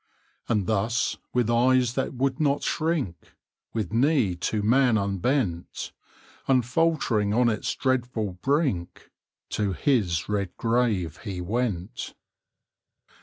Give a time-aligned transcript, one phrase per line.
[0.49, 3.35] And thus, with eyes that would not shrink,
[3.71, 5.91] With knee to man unbent,
[6.47, 9.11] Unfaltering on its dreadful brink
[9.49, 12.15] To his red grave he went.